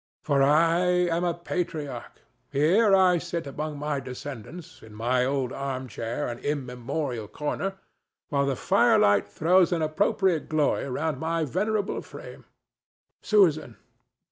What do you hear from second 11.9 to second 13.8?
frame.—Susan!